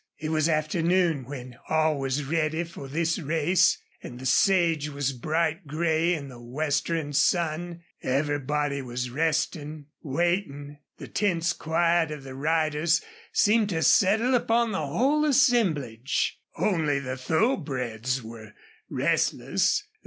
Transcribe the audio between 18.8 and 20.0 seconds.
restless.